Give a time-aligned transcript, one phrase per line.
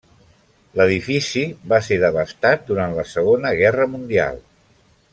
[0.79, 1.43] L'edifici
[1.75, 4.43] va ser devastat durant la Segona Guerra Mundial.